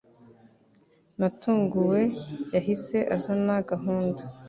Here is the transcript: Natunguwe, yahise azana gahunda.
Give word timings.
Natunguwe, 1.19 2.01
yahise 2.55 2.97
azana 3.15 3.55
gahunda. 3.71 4.21